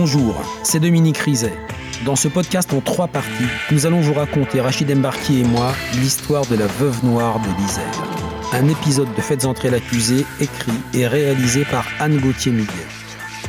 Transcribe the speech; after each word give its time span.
Bonjour, 0.00 0.40
c'est 0.62 0.78
Dominique 0.78 1.18
Rizet. 1.18 1.58
Dans 2.04 2.14
ce 2.14 2.28
podcast 2.28 2.72
en 2.72 2.80
trois 2.80 3.08
parties, 3.08 3.48
nous 3.72 3.84
allons 3.84 4.00
vous 4.00 4.14
raconter, 4.14 4.60
Rachid 4.60 4.88
Embarki 4.92 5.40
et 5.40 5.42
moi, 5.44 5.72
l'histoire 5.94 6.46
de 6.46 6.54
la 6.54 6.68
veuve 6.68 7.04
noire 7.04 7.40
de 7.40 7.60
l'Isère. 7.60 8.04
Un 8.52 8.68
épisode 8.68 9.12
de 9.12 9.20
Faites 9.20 9.44
entrer 9.44 9.70
l'accusé, 9.70 10.24
écrit 10.40 10.78
et 10.94 11.08
réalisé 11.08 11.64
par 11.64 11.84
Anne 11.98 12.20
Gauthier-Miguel. 12.20 12.86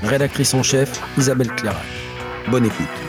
Rédactrice 0.02 0.56
en 0.56 0.64
chef, 0.64 1.00
Isabelle 1.20 1.54
Clairac. 1.54 1.86
Bonne 2.50 2.66
écoute. 2.66 3.09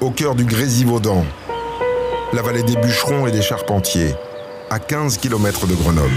Au 0.00 0.10
cœur 0.10 0.34
du 0.34 0.44
Grésivaudan, 0.44 1.22
la 2.32 2.40
vallée 2.40 2.62
des 2.62 2.76
bûcherons 2.76 3.26
et 3.26 3.30
des 3.30 3.42
charpentiers, 3.42 4.14
à 4.70 4.78
15 4.78 5.18
km 5.18 5.66
de 5.66 5.74
Grenoble. 5.74 6.08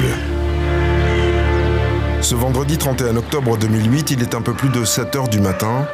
Ce 2.21 2.35
vendredi 2.35 2.77
31 2.77 3.17
octobre 3.17 3.57
2008, 3.57 4.11
il 4.11 4.21
est 4.21 4.33
un 4.33 4.41
peu 4.41 4.53
plus 4.53 4.69
de 4.69 4.85
7 4.85 5.15
heures 5.17 5.27
du 5.27 5.41
matin 5.41 5.85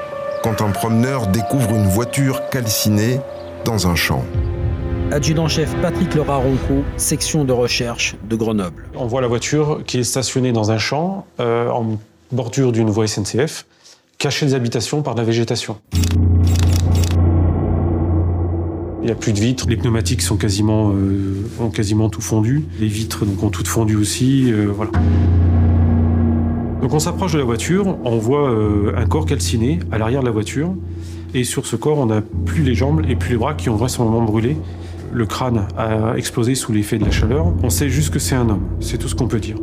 quand 0.43 0.61
un 0.61 0.69
promeneur 0.69 1.25
découvre 1.25 1.71
une 1.71 1.87
voiture 1.87 2.47
calcinée 2.51 3.19
dans 3.65 3.87
un 3.87 3.95
champ. 3.95 4.23
Adjudant-chef 5.11 5.75
Patrick 5.81 6.13
Laura 6.13 6.37
Ronco, 6.37 6.83
section 6.97 7.45
de 7.45 7.51
recherche 7.51 8.15
de 8.29 8.35
Grenoble. 8.35 8.85
On 8.95 9.07
voit 9.07 9.21
la 9.21 9.27
voiture 9.27 9.81
qui 9.87 9.97
est 9.97 10.03
stationnée 10.03 10.51
dans 10.51 10.69
un 10.69 10.77
champ, 10.77 11.25
euh, 11.39 11.71
en 11.71 11.97
bordure 12.31 12.71
d'une 12.71 12.91
voie 12.91 13.07
SNCF, 13.07 13.65
cachée 14.19 14.45
des 14.45 14.53
habitations 14.53 15.01
par 15.01 15.15
de 15.15 15.21
la 15.21 15.25
végétation. 15.25 15.77
Il 19.01 19.05
n'y 19.05 19.11
a 19.11 19.15
plus 19.15 19.31
de 19.31 19.39
vitres, 19.39 19.65
les 19.69 19.77
pneumatiques 19.77 20.21
sont 20.21 20.35
quasiment, 20.35 20.91
euh, 20.91 21.41
ont 21.59 21.69
quasiment 21.69 22.09
tout 22.09 22.21
fondu, 22.21 22.65
les 22.81 22.87
vitres 22.87 23.25
donc, 23.25 23.41
ont 23.43 23.49
toutes 23.49 23.67
fondu 23.67 23.95
aussi, 23.95 24.51
euh, 24.51 24.67
voilà. 24.75 24.91
Donc 26.81 26.93
on 26.93 26.99
s'approche 26.99 27.31
de 27.31 27.37
la 27.37 27.45
voiture, 27.45 27.97
on 28.03 28.17
voit 28.17 28.51
euh, 28.51 28.93
un 28.97 29.05
corps 29.05 29.25
calciné 29.25 29.79
à 29.91 29.97
l'arrière 29.97 30.19
de 30.19 30.25
la 30.25 30.31
voiture, 30.31 30.75
et 31.33 31.45
sur 31.45 31.65
ce 31.65 31.77
corps 31.77 31.97
on 31.97 32.07
n'a 32.07 32.21
plus 32.45 32.61
les 32.63 32.75
jambes 32.75 33.01
et 33.07 33.15
plus 33.15 33.31
les 33.31 33.37
bras 33.37 33.53
qui 33.53 33.69
ont 33.69 33.77
vraisemblablement 33.77 34.25
brûlé. 34.25 34.57
Le 35.13 35.25
crâne 35.25 35.65
a 35.77 36.13
explosé 36.17 36.53
sous 36.53 36.71
l'effet 36.71 36.99
de 36.99 37.05
la 37.05 37.09
chaleur. 37.09 37.51
On 37.63 37.71
sait 37.71 37.89
juste 37.89 38.13
que 38.13 38.19
c'est 38.19 38.35
un 38.35 38.47
homme, 38.47 38.67
c'est 38.79 38.99
tout 38.99 39.07
ce 39.07 39.15
qu'on 39.15 39.27
peut 39.27 39.39
dire. 39.39 39.55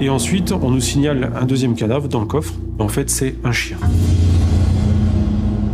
Et 0.00 0.10
ensuite, 0.10 0.52
on 0.52 0.70
nous 0.70 0.80
signale 0.80 1.32
un 1.34 1.44
deuxième 1.44 1.74
cadavre 1.74 2.08
dans 2.08 2.20
le 2.20 2.26
coffre. 2.26 2.54
En 2.78 2.88
fait, 2.88 3.10
c'est 3.10 3.34
un 3.42 3.52
chien. 3.52 3.78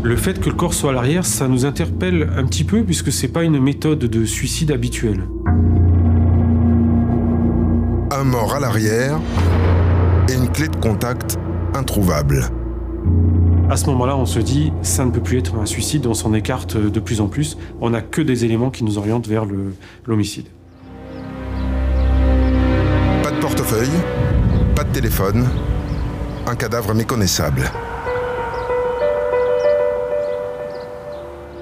Le 0.02 0.16
fait 0.16 0.40
que 0.40 0.48
le 0.48 0.54
corps 0.54 0.72
soit 0.72 0.90
à 0.90 0.92
l'arrière, 0.94 1.26
ça 1.26 1.46
nous 1.46 1.66
interpelle 1.66 2.30
un 2.34 2.46
petit 2.46 2.64
peu 2.64 2.82
puisque 2.82 3.12
c'est 3.12 3.28
pas 3.28 3.42
une 3.42 3.60
méthode 3.60 3.98
de 3.98 4.24
suicide 4.24 4.70
habituelle. 4.70 5.28
Un 8.10 8.24
mort 8.24 8.54
à 8.54 8.60
l'arrière 8.60 9.20
et 10.30 10.32
une 10.32 10.48
clé 10.48 10.68
de 10.68 10.76
contact 10.76 11.38
introuvable. 11.74 12.46
À 13.68 13.76
ce 13.76 13.86
moment-là, 13.86 14.16
on 14.16 14.24
se 14.24 14.38
dit, 14.38 14.72
ça 14.80 15.04
ne 15.04 15.10
peut 15.10 15.20
plus 15.20 15.36
être 15.36 15.56
un 15.56 15.66
suicide, 15.66 16.06
on 16.06 16.14
s'en 16.14 16.32
écarte 16.32 16.78
de 16.78 17.00
plus 17.00 17.20
en 17.20 17.28
plus. 17.28 17.58
On 17.82 17.90
n'a 17.90 18.00
que 18.00 18.22
des 18.22 18.46
éléments 18.46 18.70
qui 18.70 18.84
nous 18.84 18.96
orientent 18.96 19.28
vers 19.28 19.44
l'homicide. 20.06 20.46
Pas 23.22 23.30
de 23.30 23.38
portefeuille, 23.38 23.90
pas 24.74 24.84
de 24.84 24.92
téléphone, 24.92 25.46
un 26.46 26.56
cadavre 26.56 26.94
méconnaissable. 26.94 27.70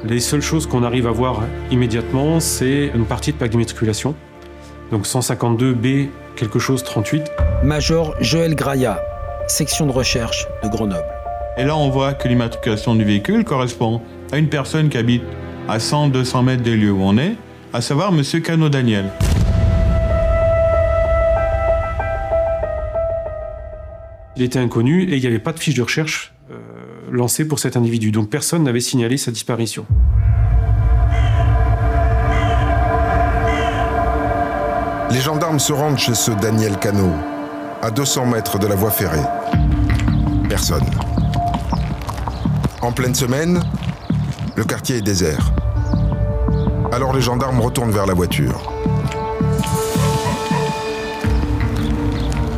Les 0.04 0.20
seules 0.20 0.42
choses 0.42 0.66
qu'on 0.68 0.84
arrive 0.84 1.08
à 1.08 1.10
voir 1.10 1.42
immédiatement, 1.72 2.38
c'est 2.38 2.92
une 2.94 3.04
partie 3.04 3.32
de 3.32 3.36
plaque 3.36 3.50
d'immatriculation. 3.50 4.14
Donc 4.92 5.06
152 5.06 5.74
B 5.74 5.86
quelque 6.36 6.60
chose 6.60 6.84
38. 6.84 7.24
Major 7.64 8.14
Joël 8.20 8.54
Graya, 8.54 9.02
section 9.48 9.86
de 9.86 9.90
recherche 9.90 10.46
de 10.62 10.68
Grenoble. 10.68 11.04
Et 11.56 11.64
là, 11.64 11.76
on 11.76 11.90
voit 11.90 12.14
que 12.14 12.28
l'immatriculation 12.28 12.94
du 12.94 13.02
véhicule 13.04 13.42
correspond 13.42 14.00
à 14.30 14.38
une 14.38 14.48
personne 14.48 14.88
qui 14.88 14.98
habite 14.98 15.24
à 15.68 15.78
100-200 15.78 16.44
mètres 16.44 16.62
des 16.62 16.76
lieux 16.76 16.92
où 16.92 17.02
on 17.02 17.18
est, 17.18 17.34
à 17.72 17.80
savoir 17.80 18.12
Monsieur 18.12 18.38
Cano 18.38 18.68
Daniel. 18.68 19.06
Il 24.36 24.44
était 24.44 24.60
inconnu 24.60 25.02
et 25.10 25.16
il 25.16 25.20
n'y 25.20 25.26
avait 25.26 25.40
pas 25.40 25.52
de 25.52 25.58
fiche 25.58 25.74
de 25.74 25.82
recherche 25.82 26.32
lancée 27.10 27.46
pour 27.46 27.58
cet 27.58 27.76
individu. 27.76 28.10
Donc 28.10 28.30
personne 28.30 28.62
n'avait 28.64 28.80
signalé 28.80 29.16
sa 29.16 29.30
disparition. 29.30 29.86
Les 35.10 35.20
gendarmes 35.20 35.58
se 35.58 35.72
rendent 35.72 35.98
chez 35.98 36.14
ce 36.14 36.30
Daniel 36.30 36.78
Cano, 36.78 37.10
à 37.82 37.90
200 37.90 38.26
mètres 38.26 38.58
de 38.58 38.66
la 38.66 38.74
voie 38.74 38.90
ferrée. 38.90 39.24
Personne. 40.48 40.84
En 42.82 42.92
pleine 42.92 43.14
semaine, 43.14 43.60
le 44.56 44.64
quartier 44.64 44.96
est 44.96 45.02
désert. 45.02 45.52
Alors 46.92 47.14
les 47.14 47.20
gendarmes 47.20 47.60
retournent 47.60 47.90
vers 47.90 48.06
la 48.06 48.14
voiture. 48.14 48.70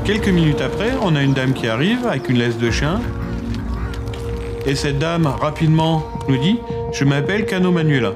Quelques 0.05 0.29
minutes 0.29 0.61
après, 0.61 0.93
on 1.03 1.15
a 1.15 1.23
une 1.23 1.35
dame 1.35 1.53
qui 1.53 1.69
arrive 1.69 2.07
avec 2.07 2.29
une 2.29 2.39
laisse 2.39 2.59
de 2.59 2.71
chien. 2.71 3.01
Et 4.67 4.75
cette 4.75 4.99
dame, 4.99 5.27
rapidement, 5.27 6.05
nous 6.29 6.37
dit 6.37 6.59
Je 6.93 7.05
m'appelle 7.05 7.47
Cano 7.47 7.73
Manuela. 7.73 8.13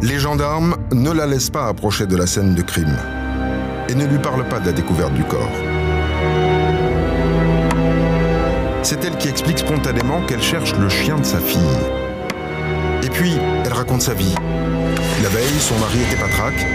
Les 0.00 0.18
gendarmes 0.18 0.76
ne 0.90 1.10
la 1.10 1.26
laissent 1.26 1.50
pas 1.50 1.68
approcher 1.68 2.06
de 2.06 2.16
la 2.16 2.26
scène 2.26 2.54
de 2.54 2.62
crime 2.62 2.96
et 3.88 3.94
ne 3.94 4.06
lui 4.06 4.18
parlent 4.18 4.48
pas 4.48 4.58
de 4.58 4.66
la 4.66 4.72
découverte 4.72 5.12
du 5.14 5.22
corps. 5.24 5.52
C'est 8.82 9.04
elle 9.04 9.16
qui 9.18 9.28
explique 9.28 9.58
spontanément 9.58 10.22
qu'elle 10.26 10.42
cherche 10.42 10.74
le 10.76 10.88
chien 10.88 11.18
de 11.18 11.24
sa 11.24 11.38
fille. 11.38 11.60
Et 13.04 13.10
puis, 13.10 13.34
elle 13.64 13.72
raconte 13.72 14.02
sa 14.02 14.14
vie. 14.14 14.34
La 15.22 15.28
veille, 15.28 15.60
son 15.60 15.78
mari 15.78 15.98
était 16.00 16.20
patraque. 16.20 16.66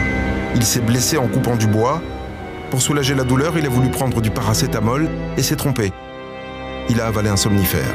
Il 0.55 0.63
s'est 0.63 0.79
blessé 0.79 1.17
en 1.17 1.27
coupant 1.27 1.55
du 1.55 1.67
bois. 1.67 2.01
Pour 2.69 2.81
soulager 2.81 3.15
la 3.15 3.23
douleur, 3.23 3.57
il 3.57 3.65
a 3.65 3.69
voulu 3.69 3.89
prendre 3.89 4.21
du 4.21 4.29
paracétamol 4.29 5.09
et 5.37 5.41
s'est 5.41 5.55
trompé. 5.55 5.91
Il 6.97 7.01
a 7.01 7.05
avalé 7.05 7.29
un 7.29 7.37
somnifère. 7.37 7.93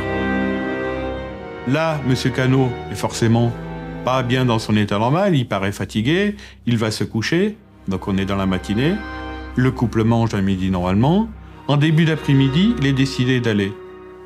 Là, 1.66 1.98
Monsieur 2.06 2.30
Cano 2.30 2.70
est 2.92 2.94
forcément 2.94 3.50
pas 4.04 4.22
bien 4.22 4.44
dans 4.44 4.60
son 4.60 4.76
état 4.76 4.96
normal, 4.96 5.34
il 5.34 5.48
paraît 5.48 5.72
fatigué, 5.72 6.36
il 6.66 6.78
va 6.78 6.92
se 6.92 7.02
coucher, 7.02 7.56
donc 7.88 8.06
on 8.06 8.16
est 8.16 8.24
dans 8.24 8.36
la 8.36 8.46
matinée. 8.46 8.94
Le 9.56 9.72
couple 9.72 10.04
mange 10.04 10.34
à 10.34 10.40
midi 10.40 10.70
normalement. 10.70 11.28
En 11.66 11.78
début 11.78 12.04
d'après-midi, 12.04 12.76
il 12.78 12.86
est 12.86 12.92
décidé 12.92 13.40
d'aller, 13.40 13.72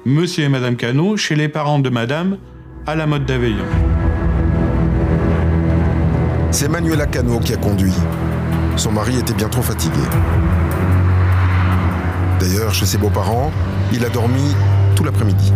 Monsieur 0.04 0.44
et 0.44 0.50
Madame 0.50 0.76
Cano, 0.76 1.16
chez 1.16 1.36
les 1.36 1.48
parents 1.48 1.78
de 1.78 1.88
Madame, 1.88 2.36
à 2.86 2.94
la 2.94 3.06
mode 3.06 3.24
d'Aveillon. 3.24 3.64
C'est 6.50 6.68
Manuela 6.68 7.06
Cano 7.06 7.38
qui 7.38 7.54
a 7.54 7.56
conduit. 7.56 7.94
Son 8.76 8.92
mari 8.92 9.16
était 9.18 9.32
bien 9.32 9.48
trop 9.48 9.62
fatigué. 9.62 10.02
D'ailleurs, 12.40 12.74
chez 12.74 12.84
ses 12.84 12.98
beaux-parents, 12.98 13.50
il 13.92 14.04
a 14.04 14.08
dormi 14.08 14.54
tout 14.94 15.04
l'après-midi. 15.04 15.52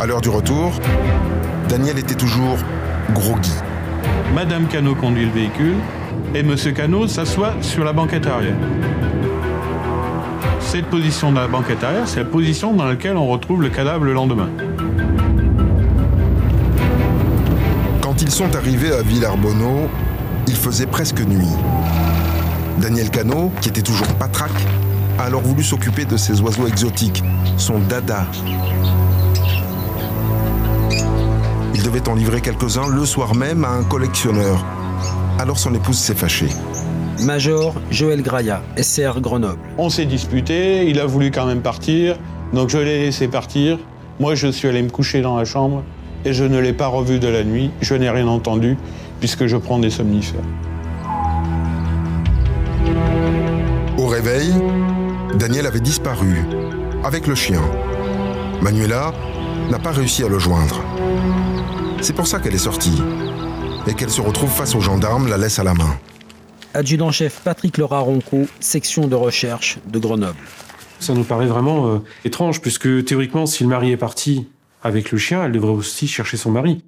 À 0.00 0.06
l'heure 0.06 0.20
du 0.20 0.28
retour, 0.28 0.72
Daniel 1.68 1.98
était 1.98 2.14
toujours 2.14 2.58
groggy. 3.12 3.52
Madame 4.34 4.66
Cano 4.66 4.94
conduit 4.94 5.24
le 5.24 5.32
véhicule 5.32 5.76
et 6.34 6.42
Monsieur 6.42 6.72
Cano 6.72 7.06
s'assoit 7.06 7.54
sur 7.60 7.84
la 7.84 7.92
banquette 7.92 8.26
arrière. 8.26 8.56
Cette 10.60 10.86
position 10.86 11.32
de 11.32 11.36
la 11.36 11.48
banquette 11.48 11.82
arrière, 11.82 12.06
c'est 12.06 12.20
la 12.20 12.26
position 12.26 12.74
dans 12.74 12.84
laquelle 12.84 13.16
on 13.16 13.26
retrouve 13.26 13.62
le 13.62 13.70
cadavre 13.70 14.04
le 14.04 14.12
lendemain. 14.12 14.48
Quand 18.02 18.20
ils 18.20 18.30
sont 18.30 18.54
arrivés 18.54 18.92
à 18.92 19.02
Villarbonneau, 19.02 19.88
il 20.48 20.56
faisait 20.56 20.86
presque 20.86 21.20
nuit. 21.20 21.46
Daniel 22.80 23.10
Cano, 23.10 23.52
qui 23.60 23.68
était 23.68 23.82
toujours 23.82 24.06
patraque, 24.14 24.66
a 25.18 25.24
alors 25.24 25.42
voulu 25.42 25.62
s'occuper 25.62 26.06
de 26.06 26.16
ses 26.16 26.40
oiseaux 26.40 26.66
exotiques, 26.66 27.22
son 27.58 27.78
dada. 27.80 28.26
Il 31.74 31.82
devait 31.82 32.08
en 32.08 32.14
livrer 32.14 32.40
quelques-uns 32.40 32.88
le 32.88 33.04
soir 33.04 33.34
même 33.34 33.64
à 33.64 33.68
un 33.68 33.84
collectionneur. 33.84 34.64
Alors 35.38 35.58
son 35.58 35.74
épouse 35.74 35.98
s'est 35.98 36.14
fâchée. 36.14 36.48
Major 37.20 37.74
Joël 37.90 38.22
Graya, 38.22 38.62
SR 38.78 39.20
Grenoble. 39.20 39.58
On 39.76 39.90
s'est 39.90 40.06
disputé, 40.06 40.88
il 40.88 40.98
a 40.98 41.04
voulu 41.04 41.30
quand 41.30 41.44
même 41.44 41.60
partir, 41.60 42.16
donc 42.54 42.70
je 42.70 42.78
l'ai 42.78 43.00
laissé 43.00 43.28
partir. 43.28 43.78
Moi, 44.18 44.34
je 44.34 44.48
suis 44.48 44.66
allé 44.66 44.82
me 44.82 44.88
coucher 44.88 45.20
dans 45.20 45.36
la 45.36 45.44
chambre 45.44 45.84
et 46.24 46.32
je 46.32 46.44
ne 46.44 46.58
l'ai 46.58 46.72
pas 46.72 46.86
revu 46.86 47.18
de 47.18 47.28
la 47.28 47.44
nuit, 47.44 47.70
je 47.80 47.94
n'ai 47.94 48.08
rien 48.08 48.26
entendu. 48.26 48.76
Puisque 49.20 49.46
je 49.46 49.56
prends 49.56 49.78
des 49.78 49.90
somnifères. 49.90 50.40
Au 53.98 54.06
réveil, 54.06 54.52
Daniel 55.34 55.66
avait 55.66 55.80
disparu, 55.80 56.44
avec 57.04 57.26
le 57.26 57.34
chien. 57.34 57.60
Manuela 58.62 59.12
n'a 59.70 59.78
pas 59.78 59.92
réussi 59.92 60.24
à 60.24 60.28
le 60.28 60.38
joindre. 60.38 60.82
C'est 62.00 62.14
pour 62.14 62.26
ça 62.26 62.38
qu'elle 62.38 62.54
est 62.54 62.58
sortie, 62.58 63.02
et 63.86 63.94
qu'elle 63.94 64.10
se 64.10 64.20
retrouve 64.20 64.50
face 64.50 64.74
aux 64.74 64.80
gendarmes, 64.80 65.28
la 65.28 65.36
laisse 65.36 65.58
à 65.58 65.64
la 65.64 65.74
main. 65.74 65.96
Adjudant-chef 66.74 67.40
Patrick 67.42 67.78
Laura 67.78 68.00
Ronco, 68.00 68.46
section 68.60 69.08
de 69.08 69.14
recherche 69.14 69.78
de 69.86 69.98
Grenoble. 69.98 70.38
Ça 71.00 71.14
nous 71.14 71.24
paraît 71.24 71.46
vraiment 71.46 71.88
euh, 71.88 71.98
étrange, 72.24 72.60
puisque 72.60 73.04
théoriquement, 73.04 73.46
si 73.46 73.62
le 73.62 73.68
mari 73.70 73.90
est 73.92 73.96
parti 73.96 74.48
avec 74.82 75.10
le 75.10 75.18
chien, 75.18 75.44
elle 75.44 75.52
devrait 75.52 75.72
aussi 75.72 76.06
chercher 76.06 76.36
son 76.36 76.50
mari. 76.50 76.84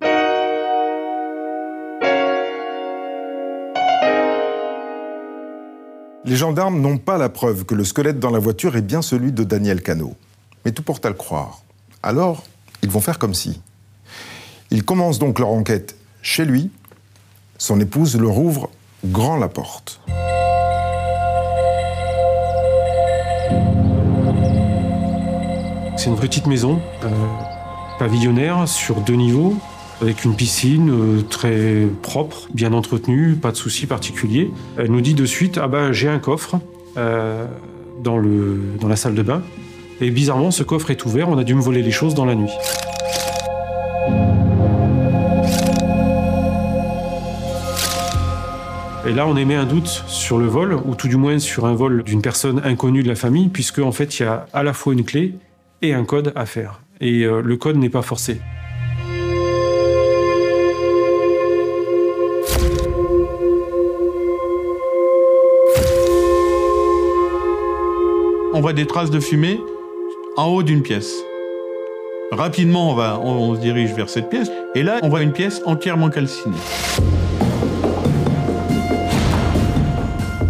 Les 6.31 6.37
gendarmes 6.37 6.81
n'ont 6.81 6.97
pas 6.97 7.19
la 7.19 7.29
preuve 7.29 7.65
que 7.65 7.75
le 7.75 7.83
squelette 7.83 8.21
dans 8.21 8.31
la 8.31 8.39
voiture 8.39 8.77
est 8.77 8.83
bien 8.83 9.03
celui 9.03 9.33
de 9.33 9.43
Daniel 9.43 9.83
Cano. 9.83 10.15
Mais 10.65 10.71
tout 10.71 10.85
porte 10.85 11.05
à 11.05 11.09
le 11.09 11.17
croire. 11.17 11.63
Alors, 12.05 12.45
ils 12.85 12.89
vont 12.89 13.01
faire 13.01 13.19
comme 13.19 13.35
si. 13.35 13.61
Ils 14.71 14.85
commencent 14.85 15.19
donc 15.19 15.41
leur 15.41 15.49
enquête 15.49 15.97
chez 16.23 16.45
lui. 16.45 16.71
Son 17.59 17.81
épouse 17.81 18.17
leur 18.17 18.39
ouvre 18.39 18.71
grand 19.05 19.39
la 19.39 19.49
porte. 19.49 20.01
C'est 25.97 26.11
une 26.11 26.21
petite 26.21 26.47
maison, 26.47 26.81
pavillonnaire, 27.99 28.69
sur 28.69 29.01
deux 29.01 29.17
niveaux, 29.17 29.57
avec 30.01 30.25
une 30.25 30.35
piscine 30.35 30.91
euh, 30.91 31.23
très 31.23 31.87
propre, 32.03 32.49
bien 32.55 32.73
entretenue, 32.73 33.35
pas 33.35 33.53
de 33.53 33.57
soucis 33.57 33.87
particuliers. 33.87 34.51
Elle 34.79 34.91
nous 34.91 35.01
dit 35.01 35.15
de 35.15 35.27
suite 35.27 35.59
Ah 35.63 35.69
ben, 35.69 35.93
j'ai 35.93 36.09
un 36.09 36.19
coffre 36.19 36.61
euh, 36.97 37.47
dans, 38.03 38.19
le, 38.19 38.61
dans 38.81 38.89
la 38.89 38.97
salle 38.97 39.15
de 39.15 39.23
bain. 39.23 39.43
Et 40.01 40.11
bizarrement, 40.11 40.51
ce 40.51 40.63
coffre 40.63 40.91
est 40.91 41.05
ouvert, 41.05 41.29
on 41.29 41.37
a 41.37 41.45
dû 41.45 41.55
me 41.55 41.61
voler 41.61 41.83
les 41.83 41.91
choses 41.91 42.15
dans 42.15 42.25
la 42.25 42.35
nuit. 42.35 42.51
Et 49.07 49.13
là, 49.13 49.27
on 49.27 49.37
émet 49.37 49.57
un 49.57 49.67
doute 49.67 50.05
sur 50.07 50.39
le 50.39 50.47
vol, 50.47 50.79
ou 50.85 50.95
tout 50.95 51.09
du 51.09 51.17
moins 51.17 51.39
sur 51.39 51.67
un 51.67 51.75
vol 51.75 52.03
d'une 52.05 52.23
personne 52.23 52.61
inconnue 52.65 53.03
de 53.03 53.09
la 53.09 53.15
famille, 53.15 53.49
puisque 53.49 53.81
en 53.81 53.93
fait, 53.93 54.19
il 54.19 54.23
y 54.23 54.27
a 54.27 54.47
à 54.53 54.63
la 54.63 54.73
fois 54.73 54.93
une 54.93 55.05
clé 55.05 55.35
et 55.83 55.93
un 55.93 56.05
code 56.05 56.33
à 56.37 56.47
faire. 56.47 56.81
Et 57.01 57.25
euh, 57.25 57.43
le 57.43 57.57
code 57.57 57.77
n'est 57.77 57.91
pas 57.91 58.03
forcé. 58.03 58.41
On 68.61 68.63
voit 68.63 68.75
des 68.75 68.87
traces 68.87 69.09
de 69.09 69.21
fumée 69.21 69.59
en 70.37 70.45
haut 70.49 70.63
d'une 70.63 70.83
pièce. 70.83 71.15
Rapidement, 72.31 72.91
on, 72.91 72.95
va, 72.95 73.19
on, 73.19 73.55
se 73.55 73.61
dirige 73.61 73.95
vers 73.95 74.11
cette 74.11 74.29
pièce, 74.29 74.51
et 74.75 74.83
là, 74.83 74.99
on 75.03 75.09
voit 75.09 75.23
une 75.23 75.33
pièce 75.33 75.63
entièrement 75.65 76.11
calcinée. 76.11 76.59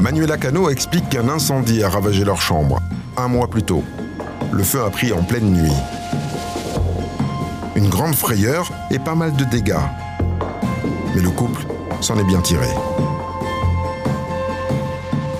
Manuela 0.01 0.39
Cano 0.39 0.71
explique 0.71 1.09
qu'un 1.09 1.29
incendie 1.29 1.85
a 1.85 1.89
ravagé 1.89 2.25
leur 2.25 2.43
chambre, 2.43 2.81
un 3.17 3.29
mois 3.29 3.47
plus 3.47 3.63
tôt. 3.63 3.85
Le 4.51 4.65
feu 4.65 4.83
a 4.83 4.91
pris 4.91 5.13
en 5.13 5.23
pleine 5.23 5.49
nuit. 5.49 5.71
Une 7.77 7.89
grande 7.89 8.17
frayeur 8.17 8.73
et 8.91 8.99
pas 8.99 9.15
mal 9.15 9.37
de 9.37 9.45
dégâts. 9.45 9.87
Mais 11.15 11.23
le 11.23 11.31
couple 11.31 11.65
s'en 12.01 12.19
est 12.19 12.25
bien 12.25 12.41
tiré. 12.41 12.67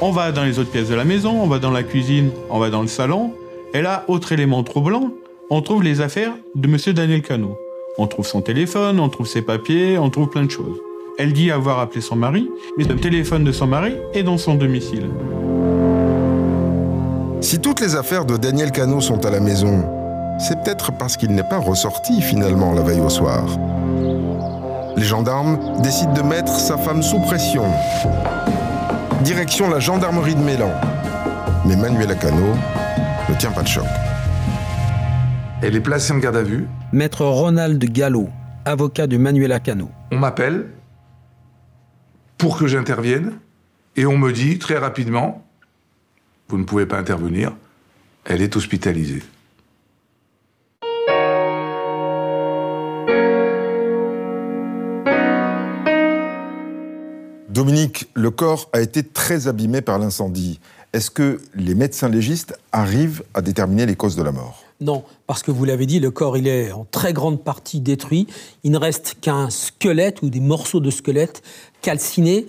On 0.03 0.13
va 0.13 0.33
dans 0.33 0.45
les 0.45 0.59
autres 0.59 0.71
pièces 0.71 0.89
de 0.89 0.95
la 0.95 1.05
maison, 1.05 1.43
on 1.43 1.47
va 1.47 1.59
dans 1.59 1.71
la 1.71 1.83
cuisine, 1.83 2.31
on 2.49 2.59
va 2.59 2.71
dans 2.71 2.81
le 2.81 2.89
salon. 2.89 3.35
Et 3.75 3.83
là, 3.83 4.05
autre 4.09 4.33
élément 4.33 4.63
troublant, 4.63 5.11
on 5.51 5.61
trouve 5.61 5.83
les 5.83 6.01
affaires 6.01 6.33
de 6.55 6.69
Monsieur 6.69 6.95
Daniel 6.95 7.21
Cano. 7.21 7.59
On 7.99 8.07
trouve 8.07 8.27
son 8.27 8.41
téléphone, 8.41 8.99
on 8.99 9.11
trouve 9.11 9.27
ses 9.27 9.43
papiers, 9.43 9.99
on 9.99 10.09
trouve 10.09 10.31
plein 10.31 10.45
de 10.45 10.51
choses. 10.51 10.79
Elle 11.19 11.35
dit 11.35 11.51
avoir 11.51 11.81
appelé 11.81 12.01
son 12.01 12.17
mari, 12.17 12.49
mais 12.79 12.85
le 12.85 12.97
téléphone 12.97 13.45
de 13.45 13.53
son 13.53 13.67
mari 13.67 13.93
est 14.15 14.23
dans 14.23 14.39
son 14.39 14.55
domicile. 14.55 15.11
Si 17.43 17.61
toutes 17.61 17.81
les 17.81 17.95
affaires 17.95 18.25
de 18.25 18.39
Daniel 18.39 18.73
Cano 18.73 19.03
sont 19.03 19.27
à 19.27 19.31
la 19.31 19.41
maison, 19.41 19.85
c'est 20.39 20.63
peut-être 20.63 20.93
parce 20.97 21.19
qu'il 21.19 21.33
n'est 21.33 21.43
pas 21.43 21.59
ressorti 21.59 22.23
finalement 22.23 22.73
la 22.73 22.81
veille 22.81 23.01
au 23.01 23.11
soir. 23.11 23.45
Les 24.97 25.05
gendarmes 25.05 25.59
décident 25.83 26.15
de 26.15 26.23
mettre 26.23 26.59
sa 26.59 26.79
femme 26.79 27.03
sous 27.03 27.21
pression. 27.21 27.65
Direction 29.23 29.69
la 29.69 29.81
gendarmerie 29.81 30.35
de 30.35 30.41
Mélan. 30.41 30.73
Mais 31.67 31.77
Manuela 31.77 32.15
Cano 32.15 32.55
ne 33.29 33.35
tient 33.39 33.53
pas 33.53 33.63
de 33.63 33.69
choc. 33.69 33.85
Elle 35.63 35.77
est 35.77 35.81
placée 35.81 36.13
en 36.13 36.19
garde 36.19 36.37
à 36.37 36.43
vue. 36.43 36.67
Maître 36.93 37.27
Ronald 37.27 37.85
Gallo, 37.85 38.31
avocat 38.65 39.07
de 39.07 39.19
Manuela 39.19 39.61
Cano. 39.61 39.91
On 40.11 40.19
m'appelle 40.19 40.69
pour 42.39 42.57
que 42.57 42.67
j'intervienne 42.67 43.33
et 43.97 44.07
on 44.07 44.17
me 44.17 44.33
dit 44.33 44.59
très 44.59 44.79
rapidement 44.79 45.45
vous 46.49 46.59
ne 46.59 46.65
pouvez 46.65 46.87
pas 46.87 46.99
intervenir, 46.99 47.53
elle 48.25 48.43
est 48.43 48.57
hospitalisée. 48.57 49.23
Dominique, 57.61 58.09
le 58.15 58.31
corps 58.31 58.71
a 58.73 58.81
été 58.81 59.03
très 59.03 59.47
abîmé 59.47 59.83
par 59.83 59.99
l'incendie. 59.99 60.61
Est-ce 60.95 61.11
que 61.11 61.43
les 61.55 61.75
médecins 61.75 62.09
légistes 62.09 62.59
arrivent 62.73 63.23
à 63.35 63.43
déterminer 63.43 63.85
les 63.85 63.97
causes 63.97 64.17
de 64.17 64.23
la 64.23 64.33
mort? 64.33 64.65
Non, 64.81 65.05
parce 65.27 65.43
que 65.43 65.51
vous 65.51 65.67
l'avez 65.67 65.85
dit, 65.85 66.01
le 66.01 66.11
corps 66.11 66.39
il 66.39 66.49
est 66.49 66.73
en 66.73 66.87
très 66.91 67.13
grande 67.13 67.45
partie 67.45 67.81
détruit. 67.81 68.27
Il 68.65 68.71
ne 68.71 68.79
reste 68.79 69.17
qu'un 69.21 69.51
squelette 69.51 70.23
ou 70.23 70.31
des 70.31 70.41
morceaux 70.41 70.81
de 70.81 70.89
squelette 70.89 71.43
calcinés. 71.83 72.47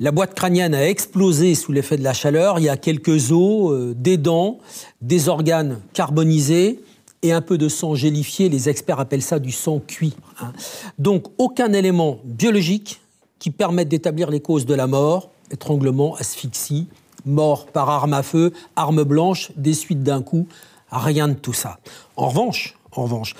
La 0.00 0.10
boîte 0.10 0.34
crânienne 0.34 0.74
a 0.74 0.88
explosé 0.88 1.54
sous 1.54 1.70
l'effet 1.70 1.96
de 1.96 2.02
la 2.02 2.12
chaleur. 2.12 2.58
Il 2.58 2.64
y 2.64 2.68
a 2.68 2.76
quelques 2.76 3.30
os, 3.30 3.70
euh, 3.70 3.94
des 3.96 4.16
dents, 4.16 4.58
des 5.00 5.28
organes 5.28 5.78
carbonisés 5.92 6.80
et 7.22 7.30
un 7.30 7.42
peu 7.42 7.58
de 7.58 7.68
sang 7.68 7.94
gélifié. 7.94 8.48
Les 8.48 8.68
experts 8.68 8.98
appellent 8.98 9.22
ça 9.22 9.38
du 9.38 9.52
sang 9.52 9.78
cuit. 9.78 10.16
hein. 10.40 10.52
Donc 10.98 11.26
aucun 11.38 11.72
élément 11.72 12.18
biologique 12.24 13.00
qui 13.38 13.50
permette 13.50 13.88
d'établir 13.88 14.30
les 14.30 14.40
causes 14.40 14.66
de 14.66 14.74
la 14.74 14.86
mort, 14.86 15.30
étranglement, 15.50 16.14
asphyxie, 16.16 16.88
mort 17.24 17.66
par 17.66 17.88
arme 17.90 18.14
à 18.14 18.22
feu, 18.22 18.52
arme 18.76 19.04
blanche, 19.04 19.50
des 19.56 19.74
suites 19.74 20.02
d'un 20.02 20.22
coup, 20.22 20.46
rien 20.90 21.28
de 21.28 21.34
tout 21.34 21.52
ça. 21.52 21.78
En 22.16 22.28
revanche, 22.28 22.76
en 22.92 23.02
revanche, 23.02 23.34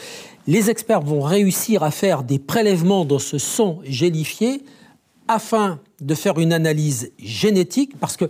les 0.46 0.70
experts 0.70 1.02
vont 1.02 1.20
réussir 1.20 1.82
à 1.82 1.90
faire 1.90 2.22
des 2.22 2.38
prélèvements 2.38 3.04
dans 3.04 3.18
ce 3.18 3.38
sang 3.38 3.80
gélifié 3.84 4.64
afin 5.26 5.78
de 6.00 6.14
faire 6.14 6.38
une 6.38 6.52
analyse 6.52 7.12
génétique, 7.18 7.98
parce 7.98 8.16
que 8.16 8.26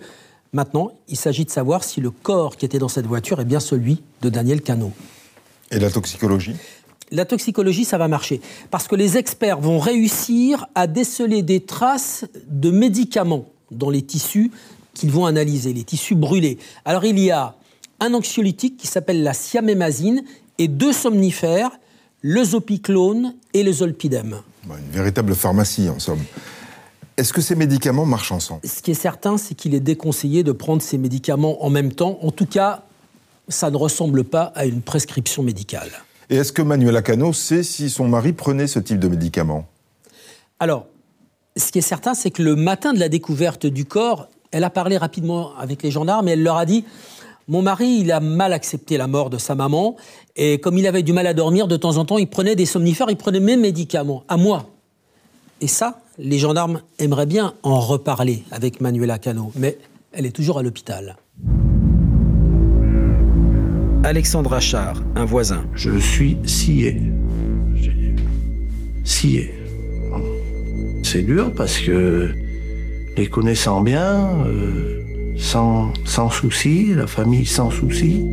maintenant, 0.53 0.91
il 1.09 1.17
s'agit 1.17 1.45
de 1.45 1.51
savoir 1.51 1.85
si 1.85 2.01
le 2.01 2.11
corps 2.11 2.57
qui 2.57 2.65
était 2.65 2.79
dans 2.79 2.89
cette 2.89 3.07
voiture 3.07 3.41
est 3.41 3.45
bien 3.45 3.61
celui 3.61 4.03
de 4.23 4.31
Daniel 4.31 4.63
Cano. 4.63 4.93
Et 5.71 5.79
la 5.79 5.91
toxicologie? 5.91 6.57
La 7.11 7.25
toxicologie, 7.25 7.85
ça 7.85 7.99
va 7.99 8.09
marcher, 8.09 8.41
parce 8.71 8.87
que 8.87 8.97
les 8.97 9.17
experts 9.17 9.61
vont 9.61 9.79
réussir 9.79 10.67
à 10.75 10.87
déceler 10.87 11.43
des 11.43 11.61
traces 11.61 12.25
de 12.49 12.71
médicaments 12.71 13.47
dans 13.71 13.91
les 13.91 14.03
tissus 14.03 14.51
qu'ils 14.95 15.11
vont 15.11 15.27
analyser, 15.27 15.73
les 15.73 15.85
tissus 15.85 16.15
brûlés. 16.15 16.59
Alors 16.85 17.05
il 17.05 17.19
y 17.19 17.31
a 17.31 17.55
un 18.01 18.15
anxiolytique 18.15 18.77
qui 18.77 18.87
s'appelle 18.87 19.23
la 19.23 19.33
siamémazine 19.33 20.23
et 20.59 20.69
deux 20.69 20.93
somnifères, 20.93 21.71
le 22.21 22.45
zopiclone 22.45 23.35
et 23.55 23.63
le 23.63 23.73
zolpidem. 23.73 24.41
Bah, 24.67 24.75
Une 24.79 24.91
véritable 24.93 25.35
pharmacie, 25.35 25.89
en 25.89 25.99
somme. 25.99 26.23
Est-ce 27.17 27.33
que 27.33 27.41
ces 27.41 27.55
médicaments 27.55 28.07
marchent 28.07 28.33
ensemble? 28.33 28.61
Ce 28.65 28.81
qui 28.81 28.93
est 28.93 28.95
certain, 28.95 29.39
c'est 29.39 29.55
qu'il 29.55 29.75
est 29.75 29.81
déconseillé 29.81 30.45
de 30.45 30.53
prendre 30.53 30.83
ces 30.83 30.99
médicaments 30.99 31.65
en 31.65 31.71
même 31.71 31.93
temps. 31.93 32.19
En 32.23 32.31
tout 32.31 32.47
cas, 32.47 32.85
ça 33.49 33.71
ne 33.71 33.77
ressemble 33.77 34.25
pas 34.25 34.53
à 34.55 34.67
une 34.67 34.83
prescription 34.83 35.43
médicale. 35.43 35.91
Et 36.31 36.37
est-ce 36.37 36.53
que 36.53 36.63
Manuela 36.63 37.01
Cano 37.03 37.33
sait 37.33 37.63
si 37.63 37.89
son 37.89 38.07
mari 38.07 38.33
prenait 38.33 38.67
ce 38.67 38.79
type 38.79 38.99
de 38.99 39.09
médicaments 39.09 39.67
Alors, 40.61 40.87
ce 41.57 41.73
qui 41.73 41.79
est 41.79 41.83
certain, 41.83 42.15
c'est 42.15 42.31
que 42.31 42.43
le 42.43 42.55
matin 42.55 42.93
de 42.93 42.99
la 42.99 43.09
découverte 43.09 43.67
du 43.67 43.87
corps, 43.87 44.29
elle 44.51 44.65
a 44.65 44.71
parlé 44.71 44.99
rapidement 44.99 45.57
avec 45.57 45.83
les 45.83 45.91
gendarmes 45.91 46.29
et 46.29 46.33
elle 46.33 46.43
leur 46.43 46.57
a 46.57 46.67
dit 46.67 46.85
Mon 47.49 47.63
mari, 47.63 47.99
il 48.01 48.13
a 48.13 48.21
mal 48.21 48.53
accepté 48.53 48.99
la 48.99 49.07
mort 49.07 49.31
de 49.31 49.39
sa 49.39 49.55
maman 49.55 49.97
et 50.37 50.61
comme 50.61 50.77
il 50.77 50.87
avait 50.87 51.03
du 51.03 51.15
mal 51.15 51.27
à 51.27 51.35
dormir, 51.35 51.67
de 51.67 51.77
temps 51.77 51.97
en 51.97 52.05
temps, 52.05 52.19
il 52.19 52.29
prenait 52.29 52.57
des 52.57 52.67
somnifères, 52.67 53.11
il 53.11 53.17
prenait 53.17 53.41
mes 53.41 53.57
médicaments, 53.57 54.25
à 54.29 54.37
moi. 54.37 54.67
Et 55.61 55.67
ça, 55.67 56.01
les 56.19 56.39
gendarmes 56.39 56.83
aimeraient 56.99 57.27
bien 57.27 57.55
en 57.63 57.81
reparler 57.81 58.45
avec 58.51 58.81
Manuela 58.81 59.19
Cano, 59.19 59.51
mais 59.57 59.79
elle 60.13 60.27
est 60.27 60.33
toujours 60.33 60.59
à 60.59 60.63
l'hôpital. 60.63 61.17
Alexandre 64.09 64.55
Achard, 64.55 65.03
un 65.17 65.27
voisin. 65.27 65.67
Je 65.75 65.99
suis 65.99 66.39
scié. 66.47 66.97
Scié. 69.05 69.53
C'est 71.03 71.21
dur 71.21 71.53
parce 71.55 71.79
que 71.79 72.31
les 73.19 73.27
connaissant 73.27 73.83
bien, 73.83 74.31
euh, 74.47 75.35
sans, 75.37 75.93
sans 76.07 76.31
souci, 76.31 76.95
la 76.95 77.07
famille 77.07 77.45
sans 77.45 77.71
souci, 77.71 78.25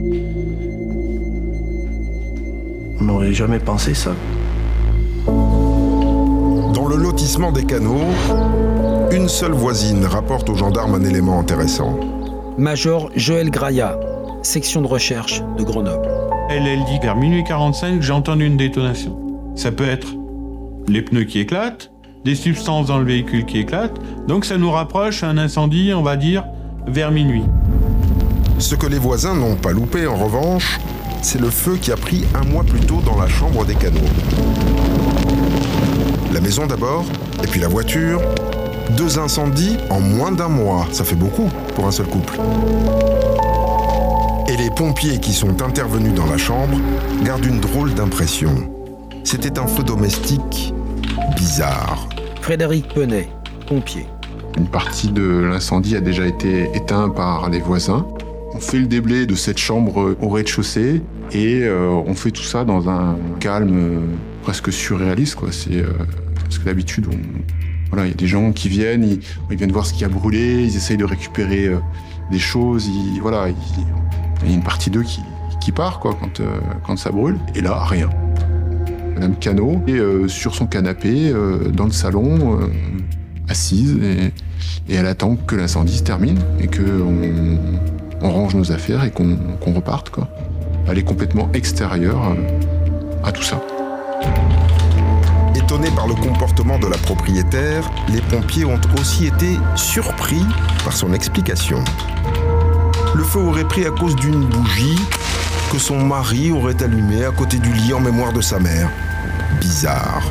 on 3.02 3.04
n'aurait 3.04 3.34
jamais 3.34 3.60
pensé 3.60 3.94
ça. 3.94 4.16
Dans 5.26 6.88
le 6.88 6.96
lotissement 6.96 7.52
des 7.52 7.66
canaux, 7.66 8.14
une 9.12 9.28
seule 9.28 9.52
voisine 9.52 10.06
rapporte 10.06 10.50
aux 10.50 10.56
gendarmes 10.56 10.96
un 10.96 11.04
élément 11.04 11.38
intéressant. 11.38 12.00
Major 12.58 13.12
Joël 13.18 13.50
Graya, 13.50 14.00
section 14.46 14.82
de 14.82 14.88
recherche 14.88 15.42
de 15.58 15.64
Grenoble. 15.64 16.08
Elle, 16.50 16.68
elle 16.68 16.84
dit 16.86 17.00
vers 17.02 17.16
minuit 17.16 17.44
45, 17.44 18.02
j'ai 18.02 18.14
entendu 18.14 18.46
une 18.46 18.58
détonation. 18.58 19.18
Ça 19.56 19.72
peut 19.72 19.88
être 19.88 20.08
les 20.88 21.02
pneus 21.02 21.24
qui 21.24 21.40
éclatent, 21.40 21.92
des 22.24 22.36
substances 22.36 22.88
dans 22.88 23.00
le 23.00 23.06
véhicule 23.06 23.46
qui 23.46 23.60
éclatent, 23.60 24.00
donc 24.28 24.46
ça 24.46 24.58
nous 24.58 24.72
rapproche 24.72 25.24
à 25.24 25.30
un 25.30 25.38
incendie, 25.38 25.92
on 25.94 26.04
va 26.04 26.16
dire, 26.16 26.44
vers 26.88 27.12
minuit. 27.12 27.44
Ce 28.60 28.76
que 28.76 28.88
les 28.88 29.00
voisins 29.00 29.36
n'ont 29.36 29.56
pas 29.56 29.72
loupé 29.72 30.08
en 30.08 30.16
revanche, 30.16 30.80
c'est 31.22 31.42
le 31.42 31.50
feu 31.50 31.78
qui 31.82 31.92
a 31.92 31.98
pris 31.98 32.24
un 32.36 32.46
mois 32.46 32.64
plus 32.64 32.80
tôt 32.80 33.02
dans 33.06 33.20
la 33.20 33.28
chambre 33.28 33.66
des 33.66 33.76
canaux. 33.76 34.00
La 36.32 36.40
maison 36.40 36.68
d'abord, 36.68 37.06
et 37.44 37.48
puis 37.48 37.60
la 37.60 37.68
voiture. 37.68 38.22
Deux 38.98 39.18
incendies 39.18 39.78
en 39.90 40.00
moins 40.00 40.32
d'un 40.32 40.48
mois, 40.48 40.86
ça 40.92 41.04
fait 41.04 41.16
beaucoup 41.16 41.50
pour 41.74 41.88
un 41.88 41.92
seul 41.92 42.06
couple. 42.06 42.40
Pompiers 44.76 45.20
qui 45.20 45.32
sont 45.32 45.62
intervenus 45.62 46.14
dans 46.14 46.26
la 46.26 46.38
chambre 46.38 46.78
gardent 47.24 47.46
une 47.46 47.62
drôle 47.62 47.94
d'impression. 47.94 48.52
C'était 49.24 49.58
un 49.58 49.68
feu 49.68 49.84
domestique 49.84 50.74
bizarre. 51.38 52.10
Frédéric 52.42 52.94
Penet, 52.94 53.30
pompier. 53.68 54.06
Une 54.58 54.68
partie 54.68 55.08
de 55.12 55.24
l'incendie 55.50 55.96
a 55.96 56.02
déjà 56.02 56.26
été 56.26 56.70
éteinte 56.76 57.16
par 57.16 57.50
les 57.50 57.60
voisins. 57.60 58.06
On 58.54 58.60
fait 58.60 58.80
le 58.80 58.88
déblai 58.88 59.26
de 59.26 59.36
cette 59.36 59.60
chambre 59.60 60.18
au 60.22 60.28
rez-de-chaussée 60.28 61.02
et 61.32 61.62
euh, 61.64 61.90
on 62.06 62.14
fait 62.14 62.32
tout 62.32 62.44
ça 62.44 62.66
dans 62.66 62.90
un 62.90 63.18
calme 63.40 63.78
euh, 63.78 64.00
presque 64.44 64.74
surréaliste. 64.74 65.36
Quoi. 65.36 65.54
C'est, 65.54 65.78
euh, 65.78 65.88
parce 66.44 66.60
que 66.60 66.66
d'habitude, 66.66 67.08
on... 67.12 67.18
voilà, 67.92 68.08
il 68.08 68.10
y 68.10 68.14
a 68.14 68.18
des 68.18 68.28
gens 68.28 68.52
qui 68.52 68.68
viennent, 68.68 69.04
ils, 69.04 69.20
ils, 69.50 69.58
viennent 69.58 69.72
voir 69.72 69.86
ce 69.86 69.94
qui 69.94 70.04
a 70.04 70.10
brûlé, 70.10 70.64
ils 70.64 70.76
essayent 70.76 70.98
de 70.98 71.06
récupérer 71.06 71.68
euh, 71.68 71.80
des 72.30 72.40
choses. 72.40 72.88
Ils, 72.88 73.22
voilà, 73.22 73.48
ils, 73.50 73.56
il 74.46 74.52
y 74.52 74.54
a 74.54 74.58
une 74.58 74.64
partie 74.64 74.90
d'eux 74.90 75.04
qui, 75.04 75.72
part 75.72 76.00
euh, 76.06 76.60
quand 76.86 76.96
ça 76.96 77.10
brûle. 77.10 77.40
Et 77.56 77.62
là, 77.62 77.84
rien. 77.84 78.10
Madame 79.16 79.36
Cano 79.36 79.82
est 79.88 79.94
euh, 79.94 80.28
sur 80.28 80.54
son 80.54 80.68
canapé 80.68 81.34
dans 81.74 81.86
le 81.86 81.92
salon, 81.92 82.60
assise, 83.50 83.98
et, 84.02 84.32
elle 84.94 85.08
attend 85.08 85.36
que 85.36 85.56
l'incendie 85.56 85.98
se 85.98 86.04
termine 86.04 86.40
et 86.60 86.68
qu'on 86.68 87.58
on 88.22 88.32
range 88.32 88.56
nos 88.56 88.72
affaires 88.72 89.04
et 89.04 89.12
qu'on 89.12 89.74
reparte. 89.74 90.12
Elle 90.88 91.00
est 91.00 91.04
complètement 91.04 91.50
extérieure 91.54 92.36
à 93.24 93.32
tout 93.32 93.42
ça. 93.42 93.60
Étonnés 95.56 95.90
par 95.96 96.08
le 96.08 96.14
comportement 96.14 96.78
de 96.78 96.86
la 96.86 96.98
propriétaire, 96.98 97.90
les 98.10 98.22
pompiers 98.22 98.66
ont 98.66 98.80
aussi 99.00 99.26
été 99.26 99.58
surpris 99.76 100.44
par 100.84 100.94
son 100.94 101.14
explication. 101.14 101.84
Le 103.16 103.24
feu 103.24 103.40
aurait 103.40 103.64
pris 103.64 103.86
à 103.86 103.92
cause 103.92 104.14
d'une 104.18 104.44
bougie 104.44 105.00
que 105.72 105.80
son 105.80 106.06
mari 106.06 106.52
aurait 106.52 106.84
allumée 106.84 107.24
à 107.24 107.32
côté 107.32 107.60
du 107.60 107.72
lit 107.72 107.94
en 107.94 108.02
mémoire 108.02 108.34
de 108.34 108.42
sa 108.42 108.60
mère. 108.60 108.90
Bizarre. 109.62 110.22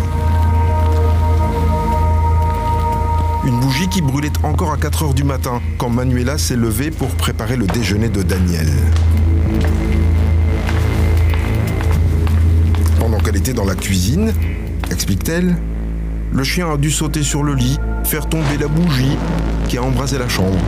Une 3.46 3.58
bougie 3.58 3.88
qui 3.88 4.02
brûlait 4.02 4.32
encore 4.42 4.70
à 4.70 4.76
4 4.76 5.02
heures 5.02 5.14
du 5.14 5.24
matin 5.24 5.62
quand 5.78 5.88
Manuela 5.88 6.36
s'est 6.36 6.56
levée 6.56 6.90
pour 6.90 7.08
préparer 7.08 7.56
le 7.56 7.66
déjeuner 7.66 8.10
de 8.10 8.22
Daniel. 8.22 8.68
Pendant 13.00 13.18
qu'elle 13.18 13.36
était 13.36 13.54
dans 13.54 13.64
la 13.64 13.76
cuisine, 13.76 14.34
explique-t-elle, 14.90 15.56
le 16.32 16.44
chien 16.44 16.70
a 16.70 16.76
dû 16.76 16.90
sauter 16.90 17.22
sur 17.22 17.44
le 17.44 17.54
lit, 17.54 17.78
faire 18.04 18.28
tomber 18.28 18.58
la 18.60 18.68
bougie 18.68 19.16
qui 19.68 19.78
a 19.78 19.82
embrasé 19.82 20.18
la 20.18 20.28
chambre. 20.28 20.58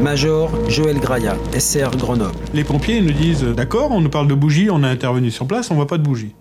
Major 0.00 0.50
Joël 0.68 0.98
Graya, 0.98 1.36
SR 1.56 1.96
Grenoble. 1.96 2.34
Les 2.54 2.64
pompiers 2.64 3.00
nous 3.00 3.12
disent 3.12 3.44
D'accord, 3.44 3.92
on 3.92 4.00
nous 4.00 4.10
parle 4.10 4.26
de 4.26 4.34
bougie, 4.34 4.68
on 4.70 4.82
a 4.82 4.88
intervenu 4.88 5.30
sur 5.30 5.46
place, 5.46 5.70
on 5.70 5.74
voit 5.74 5.86
pas 5.86 5.98
de 5.98 6.02
bougie. 6.02 6.34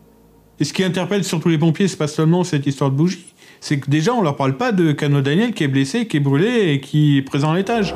Et 0.59 0.63
ce 0.63 0.73
qui 0.73 0.83
interpelle 0.83 1.23
surtout 1.23 1.49
les 1.49 1.57
pompiers, 1.57 1.87
c'est 1.87 1.97
pas 1.97 2.07
seulement 2.07 2.43
cette 2.43 2.67
histoire 2.67 2.91
de 2.91 2.95
bougie, 2.95 3.33
c'est 3.59 3.79
que 3.79 3.89
déjà 3.89 4.13
on 4.13 4.21
leur 4.21 4.35
parle 4.35 4.57
pas 4.57 4.71
de 4.71 4.91
Cano 4.91 5.21
Daniel 5.21 5.53
qui 5.53 5.63
est 5.63 5.67
blessé, 5.67 6.07
qui 6.07 6.17
est 6.17 6.21
brûlé 6.21 6.73
et 6.73 6.81
qui 6.81 7.17
est 7.17 7.21
présent 7.21 7.51
à 7.51 7.55
l'étage. 7.55 7.95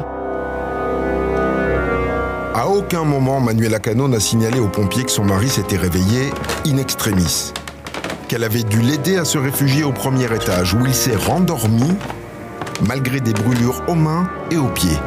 À 2.53 2.67
aucun 2.69 3.03
moment, 3.03 3.39
Manuela 3.39 3.79
Cano 3.79 4.07
n'a 4.07 4.19
signalé 4.19 4.59
aux 4.59 4.69
pompiers 4.69 5.03
que 5.03 5.11
son 5.11 5.25
mari 5.25 5.49
s'était 5.49 5.77
réveillé 5.77 6.29
in 6.65 6.77
extremis, 6.77 7.51
qu'elle 8.27 8.43
avait 8.43 8.63
dû 8.63 8.81
l'aider 8.81 9.17
à 9.17 9.25
se 9.25 9.37
réfugier 9.37 9.83
au 9.83 9.91
premier 9.91 10.25
étage 10.33 10.73
où 10.73 10.85
il 10.85 10.93
s'est 10.93 11.15
rendormi 11.15 11.91
malgré 12.88 13.20
des 13.20 13.34
brûlures 13.34 13.82
aux 13.88 13.96
mains 13.96 14.29
et 14.51 14.58
aux 14.58 14.70
pieds. 14.70 15.00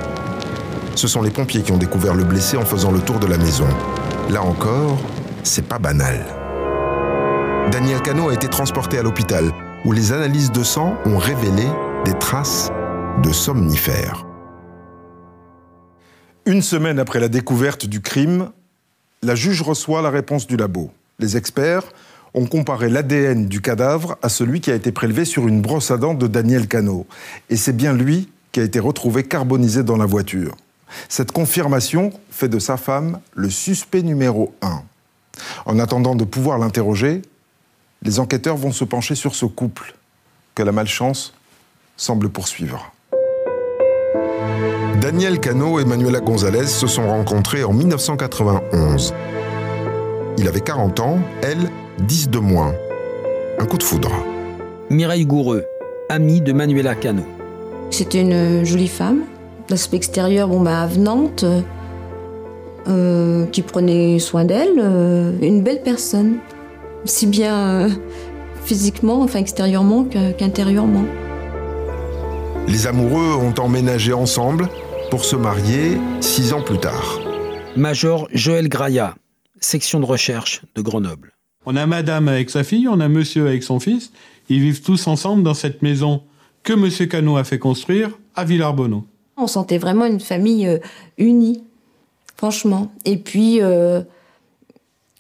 Ce 0.95 1.07
sont 1.07 1.23
les 1.23 1.31
pompiers 1.31 1.63
qui 1.63 1.73
ont 1.73 1.79
découvert 1.79 2.15
le 2.15 2.25
blessé 2.25 2.57
en 2.57 2.65
faisant 2.65 2.91
le 2.91 3.01
tour 3.01 3.19
de 3.19 3.27
la 3.27 3.39
maison. 3.39 3.69
Là 4.31 4.43
encore, 4.43 4.99
c'est 5.45 5.67
pas 5.67 5.79
banal. 5.79 6.25
Daniel 7.71 8.01
Cano 8.03 8.31
a 8.31 8.35
été 8.35 8.49
transporté 8.49 8.99
à 8.99 9.03
l'hôpital 9.03 9.53
où 9.85 9.93
les 9.93 10.13
analyses 10.13 10.51
de 10.51 10.63
sang 10.63 10.97
ont 11.05 11.19
révélé 11.19 11.67
des 12.05 12.15
traces 12.19 12.71
de 13.23 13.33
somnifères. 13.33 14.27
Une 16.47 16.63
semaine 16.63 16.99
après 16.99 17.21
la 17.21 17.29
découverte 17.29 17.87
du 17.87 18.01
crime, 18.01 18.51
la 19.23 19.35
juge 19.35 19.63
reçoit 19.63 20.03
la 20.03 20.11
réponse 20.11 20.47
du 20.47 20.57
labo. 20.57 20.91
Les 21.19 21.37
experts 21.37 21.85
ont 22.35 22.47
comparé 22.47 22.89
l'ADN 22.89 23.47
du 23.47 23.61
cadavre 23.61 24.17
à 24.23 24.29
celui 24.29 24.61
qui 24.61 24.71
a 24.71 24.75
été 24.75 24.93
prélevé 24.93 25.25
sur 25.25 25.49
une 25.49 25.61
brosse 25.61 25.91
à 25.91 25.97
dents 25.97 26.15
de 26.15 26.27
Daniel 26.27 26.69
Cano. 26.69 27.07
Et 27.51 27.57
c'est 27.57 27.77
bien 27.77 27.93
lui 27.93 28.29
qui 28.53 28.61
a 28.61 28.65
été 28.65 28.79
retrouvé 28.79 29.25
carbonisé 29.25 29.83
dans 29.83 29.97
la 29.97 30.07
voiture. 30.07 30.57
Cette 31.09 31.33
confirmation 31.33 32.13
fait 32.31 32.49
de 32.49 32.59
sa 32.59 32.77
femme 32.77 33.21
le 33.35 33.51
suspect 33.51 34.03
numéro 34.03 34.55
un. 34.63 34.83
En 35.67 35.79
attendant 35.79 36.15
de 36.15 36.25
pouvoir 36.25 36.59
l'interroger, 36.59 37.23
les 38.03 38.21
enquêteurs 38.21 38.57
vont 38.57 38.73
se 38.73 38.85
pencher 38.85 39.15
sur 39.15 39.35
ce 39.35 39.47
couple 39.47 39.95
que 40.55 40.63
la 40.63 40.73
malchance 40.73 41.35
semble 41.97 42.29
poursuivre. 42.29 42.93
Daniel 45.01 45.39
Cano 45.39 45.79
et 45.79 45.85
Manuela 45.85 46.21
Gonzalez 46.21 46.67
se 46.67 46.87
sont 46.87 47.07
rencontrés 47.07 47.63
en 47.63 47.73
1991. 47.73 49.15
Il 50.41 50.47
avait 50.47 50.61
40 50.61 51.01
ans, 51.01 51.19
elle, 51.43 51.69
10 51.99 52.31
de 52.31 52.39
moins. 52.39 52.73
Un 53.59 53.67
coup 53.67 53.77
de 53.77 53.83
foudre. 53.83 54.13
Mireille 54.89 55.27
Goureux, 55.27 55.65
amie 56.09 56.41
de 56.41 56.53
Manuela 56.53 56.95
Cano. 56.95 57.25
C'était 57.91 58.21
une 58.21 58.65
jolie 58.65 58.87
femme, 58.87 59.23
d'aspect 59.69 59.97
extérieur 59.97 60.47
bon, 60.47 60.61
bah, 60.61 60.83
avenante, 60.83 61.45
euh, 62.87 63.47
qui 63.47 63.63
prenait 63.63 64.21
soin 64.21 64.45
d'elle, 64.45 64.79
euh, 64.79 65.33
une 65.43 65.65
belle 65.65 65.83
personne, 65.83 66.37
si 67.05 67.27
bien 67.27 67.57
euh, 67.57 67.89
physiquement, 68.65 69.23
enfin 69.23 69.41
extérieurement 69.41 70.05
qu'intérieurement. 70.05 71.05
Les 72.69 72.87
amoureux 72.87 73.35
ont 73.35 73.61
emménagé 73.61 74.13
ensemble 74.13 74.69
pour 75.11 75.25
se 75.25 75.35
marier 75.35 75.99
six 76.21 76.53
ans 76.53 76.63
plus 76.63 76.79
tard. 76.79 77.19
Major 77.77 78.29
Joël 78.33 78.69
Graya, 78.69 79.15
section 79.61 80.01
de 80.01 80.05
recherche 80.05 80.63
de 80.75 80.83
Grenoble. 80.83 81.33
On 81.67 81.77
a 81.77 81.87
madame 81.87 82.29
avec 82.29 82.51
sa 82.51 82.65
fille, 82.65 82.89
on 82.89 83.01
a 83.01 83.09
monsieur 83.09 83.47
avec 83.47 83.63
son 83.63 83.81
fils. 83.81 84.13
Ils 84.49 84.61
vivent 84.61 84.83
tous 84.83 85.07
ensemble 85.07 85.43
dans 85.43 85.55
cette 85.55 85.83
maison 85.83 86.23
que 86.63 86.73
monsieur 86.73 87.07
Cano 87.07 87.37
a 87.37 87.45
fait 87.45 87.59
construire 87.59 88.11
à 88.35 88.45
Villarbonneau. 88.45 89.05
On 89.37 89.47
sentait 89.47 89.79
vraiment 89.79 90.07
une 90.07 90.21
famille 90.21 90.67
euh, 90.67 90.79
unie, 91.19 91.63
franchement. 92.37 92.91
Et 93.05 93.17
puis, 93.17 93.61
euh, 93.61 94.03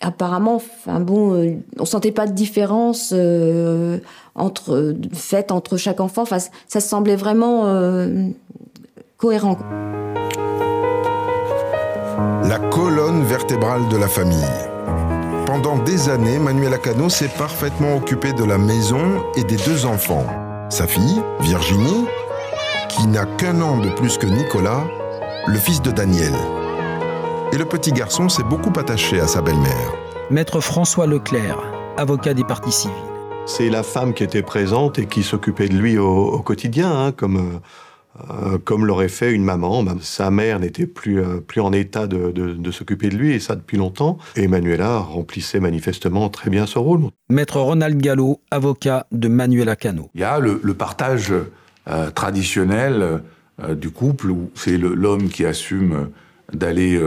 apparemment, 0.00 0.56
enfin 0.56 1.00
bon, 1.00 1.34
euh, 1.34 1.56
on 1.78 1.84
sentait 1.84 2.12
pas 2.12 2.26
de 2.26 2.32
différence 2.32 3.12
euh, 3.14 3.98
entre 4.34 4.94
faite 5.12 5.52
entre 5.52 5.76
chaque 5.76 6.00
enfant. 6.00 6.22
Enfin, 6.22 6.38
ça 6.66 6.80
semblait 6.80 7.16
vraiment 7.16 7.66
euh, 7.66 8.28
cohérent. 9.16 9.58
La 12.48 12.58
colonne 12.58 13.24
vertébrale 13.24 13.86
de 13.90 13.98
la 13.98 14.08
famille. 14.08 14.38
Pendant 15.44 15.76
des 15.76 16.08
années, 16.08 16.38
Manuela 16.38 16.78
Cano 16.78 17.10
s'est 17.10 17.28
parfaitement 17.28 17.94
occupée 17.94 18.32
de 18.32 18.42
la 18.42 18.56
maison 18.56 19.22
et 19.36 19.44
des 19.44 19.58
deux 19.58 19.84
enfants. 19.84 20.24
Sa 20.70 20.86
fille, 20.86 21.20
Virginie, 21.40 22.06
qui 22.88 23.06
n'a 23.06 23.26
qu'un 23.26 23.60
an 23.60 23.76
de 23.76 23.90
plus 23.90 24.16
que 24.16 24.24
Nicolas, 24.26 24.82
le 25.46 25.58
fils 25.58 25.82
de 25.82 25.90
Daniel. 25.90 26.32
Et 27.52 27.58
le 27.58 27.66
petit 27.66 27.92
garçon 27.92 28.30
s'est 28.30 28.44
beaucoup 28.44 28.72
attaché 28.80 29.20
à 29.20 29.26
sa 29.26 29.42
belle-mère. 29.42 29.92
Maître 30.30 30.60
François 30.60 31.06
Leclerc, 31.06 31.58
avocat 31.98 32.32
des 32.32 32.44
parties 32.44 32.72
civiles. 32.72 32.96
C'est 33.44 33.68
la 33.68 33.82
femme 33.82 34.14
qui 34.14 34.24
était 34.24 34.42
présente 34.42 34.98
et 34.98 35.04
qui 35.04 35.22
s'occupait 35.22 35.68
de 35.68 35.76
lui 35.76 35.98
au, 35.98 36.38
quotidien, 36.40 36.90
hein, 36.90 37.12
comme, 37.12 37.36
euh, 37.36 37.58
comme 38.64 38.86
l'aurait 38.86 39.08
fait 39.08 39.32
une 39.32 39.44
maman. 39.44 39.82
Bah, 39.82 39.94
sa 40.00 40.30
mère 40.30 40.60
n'était 40.60 40.86
plus, 40.86 41.20
euh, 41.20 41.40
plus 41.40 41.60
en 41.60 41.72
état 41.72 42.06
de, 42.06 42.70
s'occuper 42.70 43.08
de 43.08 43.16
lui, 43.16 43.32
et 43.32 43.40
ça 43.40 43.54
depuis 43.54 43.76
longtemps. 43.76 44.18
Et 44.36 44.48
Manuela 44.48 44.98
remplissait 44.98 45.60
manifestement 45.60 46.28
très 46.28 46.50
bien 46.50 46.66
ce 46.66 46.78
rôle. 46.78 47.02
Maître 47.28 47.60
Ronald 47.60 48.00
Gallo, 48.00 48.40
avocat 48.50 49.06
de 49.12 49.28
Manuela 49.28 49.76
Cano. 49.76 50.10
Il 50.14 50.20
y 50.20 50.24
a 50.24 50.38
le, 50.38 50.58
partage 50.74 51.32
euh, 51.88 52.10
traditionnel 52.10 53.22
du 53.70 53.90
couple, 53.90 54.30
où 54.30 54.50
c'est 54.54 54.78
l'homme 54.78 55.28
qui 55.28 55.44
assume 55.44 56.10
d'aller 56.52 57.00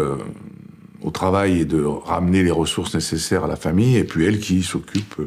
au 1.02 1.10
travail 1.10 1.62
et 1.62 1.66
de 1.66 1.82
ramener 1.82 2.44
les 2.44 2.52
ressources 2.52 2.94
nécessaires 2.94 3.46
à 3.46 3.48
la 3.48 3.56
famille, 3.56 3.96
et 3.96 4.04
puis 4.04 4.26
elle 4.26 4.40
qui 4.40 4.62
s'occupe 4.62 5.22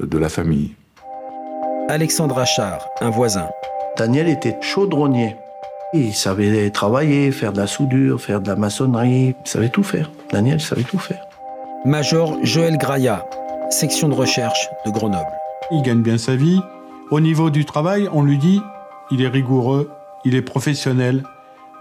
de 0.00 0.18
la 0.18 0.28
famille. 0.28 0.76
Alexandre 1.88 2.38
Achard, 2.38 2.86
un 3.00 3.10
voisin. 3.10 3.48
Daniel 4.00 4.28
était 4.28 4.56
chaudronnier. 4.62 5.36
Il 5.92 6.14
savait 6.14 6.70
travailler, 6.70 7.30
faire 7.32 7.52
de 7.52 7.58
la 7.58 7.66
soudure, 7.66 8.18
faire 8.18 8.40
de 8.40 8.48
la 8.48 8.56
maçonnerie, 8.56 9.36
il 9.44 9.46
savait 9.46 9.68
tout 9.68 9.82
faire. 9.82 10.10
Daniel 10.32 10.58
savait 10.58 10.84
tout 10.84 10.98
faire. 10.98 11.26
Major 11.84 12.38
Joël 12.42 12.78
Graya, 12.78 13.26
section 13.68 14.08
de 14.08 14.14
recherche 14.14 14.70
de 14.86 14.90
Grenoble. 14.90 15.28
Il 15.70 15.82
gagne 15.82 16.00
bien 16.00 16.16
sa 16.16 16.34
vie. 16.34 16.62
Au 17.10 17.20
niveau 17.20 17.50
du 17.50 17.66
travail, 17.66 18.08
on 18.10 18.22
lui 18.22 18.38
dit, 18.38 18.62
il 19.10 19.20
est 19.20 19.28
rigoureux, 19.28 19.90
il 20.24 20.34
est 20.34 20.40
professionnel, 20.40 21.22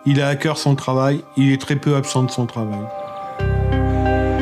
il 0.05 0.21
a 0.21 0.27
à 0.27 0.35
cœur 0.35 0.57
son 0.57 0.75
travail, 0.75 1.23
il 1.37 1.53
est 1.53 1.61
très 1.61 1.77
peu 1.77 1.95
absent 1.95 2.23
de 2.23 2.31
son 2.31 2.47
travail. 2.47 2.81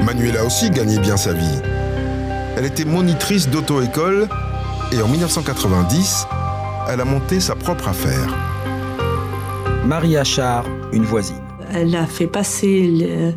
Manuela 0.03 0.43
aussi 0.46 0.72
gagnait 0.72 0.98
bien 0.98 1.15
sa 1.15 1.34
vie. 1.34 1.62
Elle 2.57 2.65
était 2.65 2.86
monitrice 2.86 3.48
d'auto-école 3.50 4.27
et 4.91 5.00
en 5.00 5.07
1990, 5.07 6.25
elle 6.89 7.01
a 7.01 7.06
monté 7.06 7.39
sa 7.39 7.56
propre 7.56 7.88
affaire. 7.89 8.36
Marie 9.86 10.17
Achard, 10.17 10.65
une 10.91 11.03
voisine. 11.03 11.41
Elle 11.74 11.96
a 11.96 12.06
fait 12.06 12.27
passer 12.27 13.36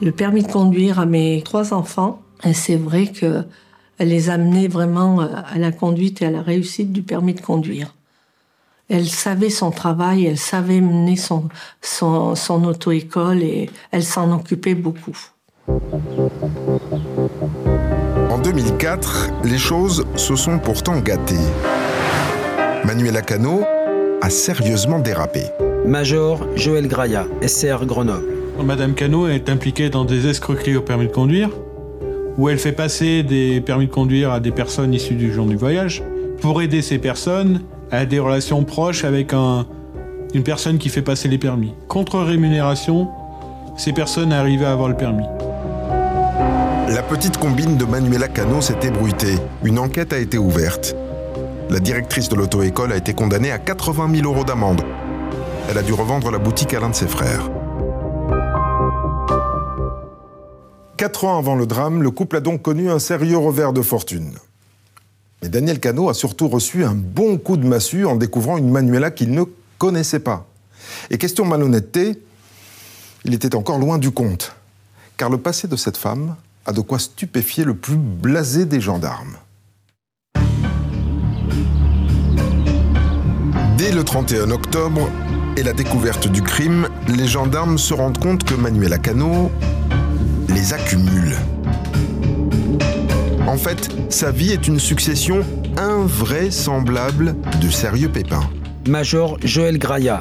le, 0.00 0.10
permis 0.12 0.42
de 0.42 0.50
conduire 0.50 0.98
à 0.98 1.06
mes 1.06 1.42
trois 1.44 1.72
enfants. 1.72 2.20
Et 2.44 2.52
c'est 2.52 2.76
vrai 2.76 3.06
qu'elle 3.06 3.46
les 4.00 4.30
a 4.30 4.34
amenés 4.34 4.68
vraiment 4.68 5.20
à 5.20 5.58
la 5.58 5.72
conduite 5.72 6.22
et 6.22 6.26
à 6.26 6.30
la 6.30 6.42
réussite 6.42 6.92
du 6.92 7.02
permis 7.02 7.34
de 7.34 7.40
conduire. 7.40 7.94
Elle 8.90 9.08
savait 9.08 9.50
son 9.50 9.70
travail, 9.70 10.26
elle 10.26 10.38
savait 10.38 10.80
mener 10.80 11.16
son, 11.16 11.48
son, 11.80 12.34
son 12.34 12.64
auto-école 12.64 13.42
et 13.42 13.70
elle 13.92 14.04
s'en 14.04 14.30
occupait 14.32 14.74
beaucoup. 14.74 15.16
En 18.30 18.38
2004, 18.42 19.30
les 19.44 19.58
choses 19.58 20.04
se 20.16 20.36
sont 20.36 20.58
pourtant 20.58 21.00
gâtées. 21.00 21.36
Manuela 22.86 23.22
Cano 23.22 23.62
a 24.20 24.28
sérieusement 24.28 24.98
dérapé. 24.98 25.44
Major 25.86 26.46
Joël 26.54 26.86
Graya, 26.86 27.26
SR 27.40 27.86
Grenoble. 27.86 28.26
Madame 28.62 28.92
Cano 28.92 29.26
est 29.26 29.48
impliquée 29.48 29.88
dans 29.88 30.04
des 30.04 30.26
escroqueries 30.26 30.76
au 30.76 30.82
permis 30.82 31.06
de 31.06 31.12
conduire, 31.12 31.48
où 32.36 32.50
elle 32.50 32.58
fait 32.58 32.72
passer 32.72 33.22
des 33.22 33.62
permis 33.62 33.86
de 33.86 33.90
conduire 33.90 34.32
à 34.32 34.40
des 34.40 34.50
personnes 34.50 34.92
issues 34.92 35.14
du 35.14 35.32
genre 35.32 35.46
du 35.46 35.56
voyage, 35.56 36.02
pour 36.42 36.60
aider 36.60 36.82
ces 36.82 36.98
personnes 36.98 37.62
à 37.90 38.04
des 38.04 38.18
relations 38.18 38.64
proches 38.64 39.04
avec 39.04 39.32
une 39.32 40.42
personne 40.44 40.76
qui 40.76 40.90
fait 40.90 41.02
passer 41.02 41.28
les 41.28 41.38
permis. 41.38 41.72
Contre 41.88 42.18
rémunération, 42.20 43.08
ces 43.78 43.94
personnes 43.94 44.32
arrivaient 44.32 44.66
à 44.66 44.72
avoir 44.72 44.90
le 44.90 44.96
permis. 44.96 45.26
La 46.88 47.02
petite 47.02 47.38
combine 47.38 47.78
de 47.78 47.86
Manuela 47.86 48.28
Cano 48.28 48.60
s'est 48.60 48.76
ébruitée. 48.82 49.36
Une 49.64 49.78
enquête 49.78 50.12
a 50.12 50.18
été 50.18 50.36
ouverte. 50.36 50.94
La 51.70 51.80
directrice 51.80 52.28
de 52.28 52.36
l'auto-école 52.36 52.92
a 52.92 52.96
été 52.96 53.14
condamnée 53.14 53.50
à 53.50 53.58
80 53.58 54.14
000 54.14 54.30
euros 54.30 54.44
d'amende. 54.44 54.82
Elle 55.68 55.78
a 55.78 55.82
dû 55.82 55.92
revendre 55.92 56.30
la 56.30 56.38
boutique 56.38 56.74
à 56.74 56.80
l'un 56.80 56.90
de 56.90 56.94
ses 56.94 57.08
frères. 57.08 57.50
Quatre 60.96 61.24
ans 61.24 61.38
avant 61.38 61.56
le 61.56 61.66
drame, 61.66 62.02
le 62.02 62.10
couple 62.10 62.36
a 62.36 62.40
donc 62.40 62.62
connu 62.62 62.90
un 62.90 62.98
sérieux 62.98 63.38
revers 63.38 63.72
de 63.72 63.82
fortune. 63.82 64.32
Mais 65.42 65.48
Daniel 65.48 65.80
Cano 65.80 66.08
a 66.08 66.14
surtout 66.14 66.48
reçu 66.48 66.84
un 66.84 66.94
bon 66.94 67.38
coup 67.38 67.56
de 67.56 67.66
massue 67.66 68.04
en 68.04 68.16
découvrant 68.16 68.58
une 68.58 68.70
Manuela 68.70 69.10
qu'il 69.10 69.32
ne 69.32 69.44
connaissait 69.78 70.20
pas. 70.20 70.46
Et 71.10 71.18
question 71.18 71.44
malhonnêteté, 71.44 72.20
il 73.24 73.34
était 73.34 73.54
encore 73.54 73.78
loin 73.78 73.98
du 73.98 74.10
compte. 74.10 74.54
Car 75.16 75.30
le 75.30 75.38
passé 75.38 75.66
de 75.66 75.76
cette 75.76 75.96
femme 75.96 76.36
a 76.66 76.72
de 76.72 76.80
quoi 76.80 76.98
stupéfier 76.98 77.64
le 77.64 77.74
plus 77.74 77.96
blasé 77.96 78.64
des 78.64 78.80
gendarmes. 78.80 79.36
Dès 83.84 83.92
le 83.92 84.02
31 84.02 84.50
octobre 84.50 85.10
et 85.58 85.62
la 85.62 85.74
découverte 85.74 86.26
du 86.26 86.40
crime, 86.40 86.88
les 87.06 87.26
gendarmes 87.26 87.76
se 87.76 87.92
rendent 87.92 88.16
compte 88.16 88.42
que 88.42 88.54
Manuel 88.54 88.98
Cano 88.98 89.50
les 90.48 90.72
accumule. 90.72 91.36
En 93.46 93.58
fait, 93.58 93.90
sa 94.08 94.30
vie 94.30 94.52
est 94.52 94.68
une 94.68 94.78
succession 94.78 95.42
invraisemblable 95.76 97.36
de 97.60 97.68
sérieux 97.68 98.08
pépins. 98.08 98.48
Major 98.88 99.36
Joël 99.44 99.76
Graya, 99.76 100.20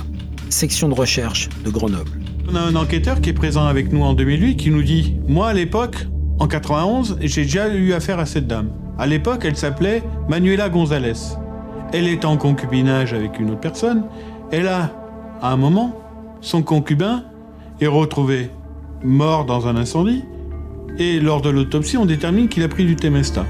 section 0.50 0.90
de 0.90 0.94
recherche 0.94 1.48
de 1.64 1.70
Grenoble. 1.70 2.20
On 2.52 2.56
a 2.58 2.60
un 2.60 2.76
enquêteur 2.76 3.22
qui 3.22 3.30
est 3.30 3.34
présent 3.34 3.66
avec 3.66 3.94
nous 3.94 4.04
en 4.04 4.14
2008 4.14 4.58
qui 4.58 4.72
nous 4.72 4.84
dit 4.84 5.16
Moi, 5.30 5.48
à 5.48 5.54
l'époque, 5.54 6.06
en 6.38 6.50
91, 6.50 7.20
j'ai 7.22 7.44
déjà 7.44 7.74
eu 7.74 7.94
affaire 7.94 8.20
à 8.20 8.26
cette 8.26 8.46
dame. 8.46 8.74
À 9.00 9.08
l'époque, 9.08 9.46
elle 9.46 9.56
s'appelait 9.56 10.04
Manuela 10.28 10.68
González. 10.68 11.38
Elle 11.94 12.08
est 12.08 12.26
en 12.26 12.38
concubinage 12.38 13.14
avec 13.14 13.40
une 13.40 13.52
autre 13.52 13.60
personne. 13.60 14.06
Elle 14.52 14.68
a, 14.68 14.92
à 15.42 15.52
un 15.52 15.58
moment, 15.58 15.96
son 16.42 16.64
concubin 16.64 17.24
est 17.80 17.88
retrouvé 17.88 18.50
mort 19.04 19.46
dans 19.46 19.68
un 19.68 19.76
incendie. 19.76 20.24
Et 20.98 21.20
lors 21.20 21.42
de 21.42 21.50
l'autopsie, 21.50 21.98
on 21.98 22.06
détermine 22.06 22.50
qu'il 22.50 22.64
a 22.64 22.68
pris 22.68 22.86
du 22.86 22.96
Temesta. 22.96 23.46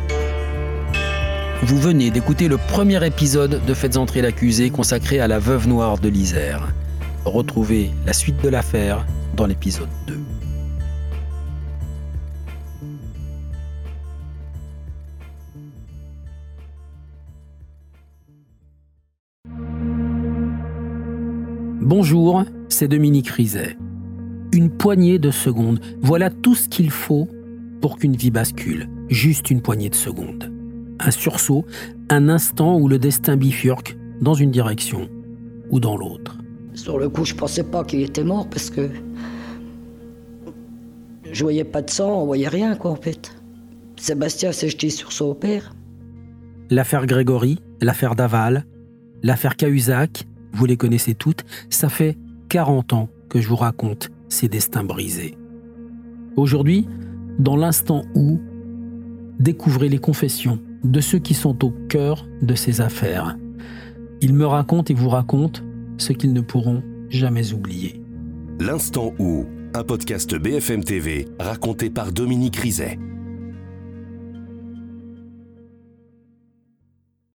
Vous 1.63 1.77
venez 1.77 2.11
d'écouter 2.11 2.49
le 2.49 2.57
premier 2.57 3.05
épisode 3.05 3.61
de 3.65 3.73
Faites 3.73 3.95
entrer 3.95 4.21
l'accusé 4.21 4.69
consacré 4.69 5.21
à 5.21 5.29
la 5.29 5.39
veuve 5.39 5.69
noire 5.69 5.97
de 5.97 6.09
l'Isère. 6.09 6.73
Retrouvez 7.23 7.91
la 8.05 8.11
suite 8.11 8.43
de 8.43 8.49
l'affaire 8.49 9.05
dans 9.37 9.45
l'épisode 9.45 9.87
2. 10.07 10.19
Bonjour, 21.85 22.45
c'est 22.69 22.87
Dominique 22.87 23.27
Rizet. 23.27 23.75
Une 24.53 24.69
poignée 24.69 25.19
de 25.19 25.31
secondes, 25.31 25.81
voilà 26.01 26.29
tout 26.29 26.55
ce 26.55 26.69
qu'il 26.69 26.89
faut 26.89 27.27
pour 27.81 27.97
qu'une 27.97 28.15
vie 28.15 28.31
bascule. 28.31 28.87
Juste 29.09 29.51
une 29.51 29.61
poignée 29.61 29.89
de 29.89 29.95
secondes. 29.95 30.49
Un 31.01 31.11
sursaut, 31.11 31.65
un 32.09 32.29
instant 32.29 32.79
où 32.79 32.87
le 32.87 32.99
destin 32.99 33.35
bifurque 33.35 33.97
dans 34.21 34.33
une 34.33 34.49
direction 34.49 35.09
ou 35.71 35.81
dans 35.81 35.97
l'autre. 35.97 36.37
Sur 36.73 36.97
le 36.97 37.09
coup, 37.09 37.25
je 37.25 37.35
pensais 37.35 37.65
pas 37.65 37.83
qu'il 37.83 37.99
était 37.99 38.23
mort 38.23 38.49
parce 38.49 38.69
que 38.69 38.89
je 41.29 41.43
voyais 41.43 41.65
pas 41.65 41.81
de 41.81 41.89
sang, 41.89 42.21
on 42.21 42.25
voyait 42.25 42.47
rien 42.47 42.77
quoi 42.77 42.91
en 42.91 42.95
fait. 42.95 43.35
Sébastien 43.97 44.53
s'est 44.53 44.69
jeté 44.69 44.89
sur 44.89 45.11
son 45.11 45.35
père. 45.35 45.75
L'affaire 46.69 47.05
Grégory, 47.07 47.59
l'affaire 47.81 48.15
Daval, 48.15 48.65
l'affaire 49.21 49.57
Cahuzac, 49.57 50.25
vous 50.53 50.65
les 50.65 50.77
connaissez 50.77 51.15
toutes, 51.15 51.43
ça 51.69 51.89
fait 51.89 52.17
40 52.49 52.93
ans 52.93 53.09
que 53.29 53.41
je 53.41 53.47
vous 53.47 53.55
raconte 53.55 54.11
ces 54.29 54.47
destins 54.47 54.83
brisés. 54.83 55.35
Aujourd'hui, 56.35 56.87
dans 57.39 57.55
l'instant 57.55 58.03
où, 58.15 58.39
découvrez 59.39 59.89
les 59.89 59.97
confessions 59.97 60.59
de 60.83 61.01
ceux 61.01 61.19
qui 61.19 61.33
sont 61.33 61.63
au 61.65 61.71
cœur 61.89 62.25
de 62.41 62.55
ces 62.55 62.81
affaires. 62.81 63.37
Ils 64.21 64.33
me 64.33 64.45
racontent 64.45 64.93
et 64.93 64.95
vous 64.95 65.09
racontent 65.09 65.61
ce 65.97 66.13
qu'ils 66.13 66.33
ne 66.33 66.41
pourront 66.41 66.83
jamais 67.09 67.53
oublier. 67.53 68.01
L'instant 68.59 69.13
où, 69.19 69.45
un 69.73 69.83
podcast 69.83 70.35
BFM 70.35 70.83
TV 70.83 71.27
raconté 71.39 71.89
par 71.89 72.11
Dominique 72.11 72.57
Rizet. 72.57 72.99